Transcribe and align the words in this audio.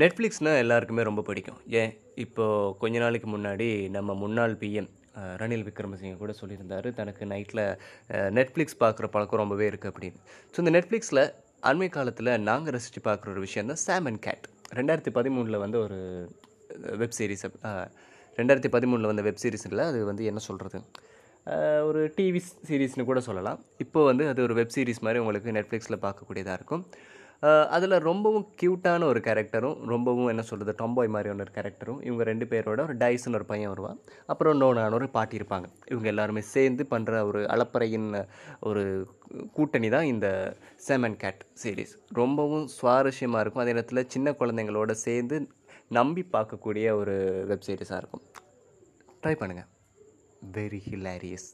நெட்ஃப்ளிக்ஸ்னால் 0.00 0.60
எல்லாருக்குமே 0.62 1.02
ரொம்ப 1.08 1.22
பிடிக்கும். 1.26 1.58
ஏன்? 1.80 1.92
இப்போது 2.22 2.72
கொஞ்ச 2.80 2.96
நாளைக்கு 3.02 3.28
முன்னாடி 3.34 3.68
நம்ம 3.96 4.14
முன்னாள் 4.22 4.54
பிஎம் 4.62 4.88
ரணில் 5.42 5.64
விக்ரமசிங்க 5.68 6.16
கூட 6.22 6.32
சொல்லியிருந்தார் 6.38 6.88
தனக்கு 7.00 7.22
நைட்டில் 7.32 7.62
நெட்ஃப்ளிக்ஸ் 8.38 8.78
பார்க்குற 8.82 9.08
பழக்கம் 9.14 9.40
ரொம்பவே 9.42 9.66
இருக்குது 9.70 9.90
அப்படின்னு. 9.92 10.18
ஸோ 10.52 10.58
இந்த 10.62 10.72
நெட்ஃப்ளிக்ஸில் 10.76 11.22
அண்மை 11.70 11.88
காலத்தில் 11.96 12.32
நாங்கள் 12.48 12.74
ரசித்து 12.76 13.02
பார்க்குற 13.08 13.30
ஒரு 13.34 13.44
விஷயம் 13.46 13.70
தான் 13.72 13.82
சாம் 13.86 14.08
அண்ட் 14.10 14.22
கேட் 14.26 14.46
ரெண்டாயிரத்தி 14.78 15.14
பதிமூணில் 15.18 15.62
வந்து 15.64 15.78
ஒரு 15.86 15.98
வெப் 17.02 17.16
சீரிஸ் 17.18 17.46
ரெண்டாயிரத்தி 18.38 18.70
பதிமூணில் 18.76 19.10
வந்த 19.12 19.24
வெப் 19.30 19.42
சீரிஸில் 19.44 19.86
அது 19.90 19.98
வந்து 20.10 20.24
என்ன 20.32 20.42
சொல்கிறது 20.50 20.78
ஒரு 21.88 22.00
டிவி 22.18 22.40
சீரீஸ்னு 22.68 23.10
கூட 23.10 23.20
சொல்லலாம். 23.30 23.58
இப்போ 23.84 24.00
வந்து 24.10 24.24
அது 24.30 24.40
ஒரு 24.48 24.54
வெப் 24.58 24.76
சீரிஸ் 24.76 25.04
மாதிரி 25.06 25.20
உங்களுக்கு 25.22 25.58
நெட்ஃப்ளிக்ஸில் 25.58 26.02
பார்க்கக்கூடியதாக 26.04 26.58
இருக்கும். 26.60 26.84
அதில் 27.74 27.94
ரொம்பவும் 28.08 28.44
க்யூட்டான 28.60 29.06
ஒரு 29.10 29.20
கேரக்டரும் 29.26 29.78
ரொம்பவும் 29.92 30.28
என்ன 30.32 30.42
சொல்கிறது 30.50 30.72
டொம்பாய் 30.80 31.10
மாதிரியான 31.14 31.42
ஒரு 31.44 31.52
கேரக்டரும் 31.56 31.98
இவங்க 32.06 32.22
ரெண்டு 32.28 32.46
பேரோட 32.52 32.80
ஒரு 32.86 32.94
டைஸ்னு 33.02 33.38
ஒரு 33.38 33.46
பையன் 33.50 33.72
வருவான். 33.72 33.98
அப்புறம் 34.32 34.60
நோனான 34.60 34.94
ஒரு 34.98 35.08
பாட்டி 35.16 35.36
இருப்பாங்க. 35.40 35.66
இவங்க 35.92 36.08
எல்லாருமே 36.12 36.42
சேர்ந்து 36.54 36.84
பண்ணுற 36.92 37.22
ஒரு 37.30 37.42
அளப்பறையின் 37.54 38.08
ஒரு 38.70 38.84
கூட்டணி 39.56 39.90
தான் 39.96 40.08
இந்த 40.12 40.28
செமன் 40.88 41.18
கேட் 41.24 41.42
சீரீஸ் 41.62 41.94
ரொம்பவும் 42.20 42.66
சுவாரஸ்யமாக 42.78 43.42
இருக்கும். 43.44 43.64
அதே 43.64 43.74
நேரத்தில் 43.76 44.10
சின்ன 44.14 44.36
குழந்தைங்களோட 44.40 44.90
சேர்ந்து 45.06 45.38
நம்பி 45.98 46.24
பார்க்கக்கூடிய 46.36 46.86
ஒரு 47.00 47.16
வெப் 47.50 47.66
சீரிஸாக 47.68 48.00
இருக்கும். 48.02 48.24
ட்ரை 49.22 49.36
பண்ணுங்கள் 49.42 49.70
வெரி 50.56 50.80
ஹிலாரியஸ் 50.88 51.48